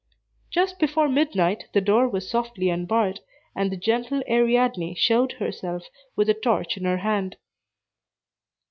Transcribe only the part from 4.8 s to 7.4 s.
showed herself, with a torch in her hand.